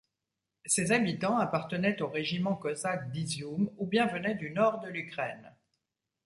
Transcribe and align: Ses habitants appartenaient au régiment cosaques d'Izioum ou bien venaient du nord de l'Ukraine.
Ses 0.65 0.93
habitants 0.93 1.37
appartenaient 1.37 2.01
au 2.01 2.07
régiment 2.07 2.55
cosaques 2.55 3.11
d'Izioum 3.11 3.69
ou 3.77 3.85
bien 3.85 4.07
venaient 4.07 4.33
du 4.33 4.49
nord 4.49 4.79
de 4.79 4.89
l'Ukraine. 4.89 5.53